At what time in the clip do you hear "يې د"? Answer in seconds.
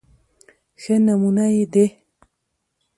1.55-1.75